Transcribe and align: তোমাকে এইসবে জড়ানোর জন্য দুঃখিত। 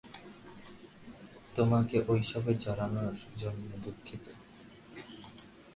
তোমাকে 1.55 1.97
এইসবে 2.13 2.51
জড়ানোর 2.55 3.15
জন্য 3.37 3.69
দুঃখিত। 3.83 4.25